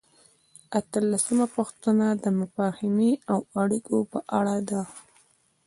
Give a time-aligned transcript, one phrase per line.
[0.79, 4.81] اتلسمه پوښتنه د مفاهمې او اړیکو په اړه ده.